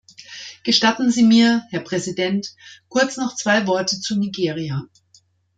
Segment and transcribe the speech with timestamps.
[0.63, 2.55] Gestatten Sie mir, Herr Präsident,
[2.89, 4.85] kurz noch zwei Worte zu Nigeria.